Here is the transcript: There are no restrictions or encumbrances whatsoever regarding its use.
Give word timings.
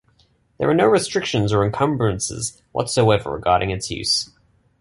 There 0.57 0.67
are 0.67 0.73
no 0.73 0.87
restrictions 0.87 1.53
or 1.53 1.63
encumbrances 1.63 2.63
whatsoever 2.71 3.29
regarding 3.31 3.69
its 3.69 3.91
use. 3.91 4.31